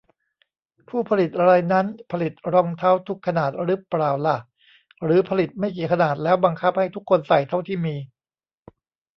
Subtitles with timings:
[0.87, 4.37] ผู้ผลิตรายนั้นผลิตรองเท้าทุกขนาดรึเปล่าล่ะ
[5.03, 7.95] หรือผลิตไม่กี่ขนาด แล้วบังคับให้ทุกคนใส่เท่าที่มี